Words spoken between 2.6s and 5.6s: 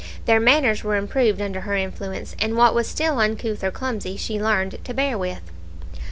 was still uncouth or clumsy she learned to bear with.